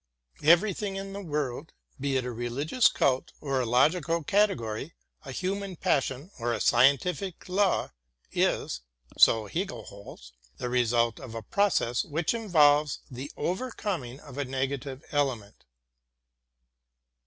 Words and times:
Everything 0.41 0.95
in 0.95 1.13
the 1.13 1.21
world— 1.21 1.73
^be 2.01 2.17
it 2.17 2.25
a 2.25 2.31
religious 2.31 2.87
cult 2.87 3.33
or 3.39 3.61
a 3.61 3.67
logical 3.67 4.23
category, 4.23 4.95
a 5.25 5.31
human 5.31 5.75
pas 5.75 6.05
sion 6.05 6.31
or 6.39 6.51
a 6.53 6.59
scientific 6.59 7.47
law— 7.47 7.91
is, 8.47 8.81
so 9.15 9.45
Hegel 9.45 9.83
holds, 9.83 10.33
the 10.57 10.69
result 10.69 11.19
of 11.19 11.35
a 11.35 11.43
process 11.43 12.03
which 12.03 12.33
involves 12.33 13.01
the 13.11 13.31
overcoming 13.37 14.19
of 14.19 14.39
a 14.39 14.45
negative 14.45 15.03
ele 15.11 15.35
ment. 15.35 15.65